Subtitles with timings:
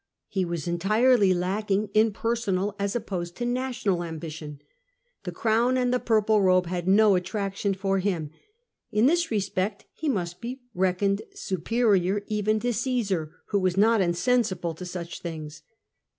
[0.29, 4.59] He was entirely lacking in personal as opposed to national ambition:
[5.25, 8.31] the crown and the purple robe had no attraction for him;
[8.91, 14.73] in this respect he must be reckoned superior even to Caesar, who was not insensible
[14.73, 15.61] to such things.